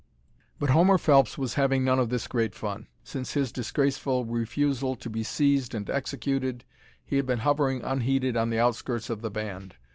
[0.57, 2.87] But Homer Phelps was having none of this great fun.
[3.03, 6.65] Since his disgraceful refusal to be seized and executed
[7.05, 9.75] he had been hovering unheeded on the outskirts of the band.